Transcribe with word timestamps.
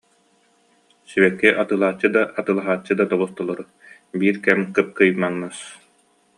Сибэкки 1.09 1.49
атыылааччы 1.61 2.07
да, 2.15 2.21
атыылаһааччы 2.39 2.93
да 2.99 3.03
тобус-толору, 3.11 3.65
биир 4.19 4.35
кэм 4.45 4.59
кып-кыймаҥнас 4.75 5.57